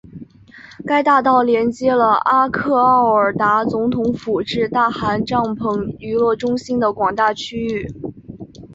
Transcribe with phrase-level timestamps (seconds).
[0.83, 7.93] 该大道连接了阿克奥尔达总统府至大汗帐篷娱乐中心的广大区域。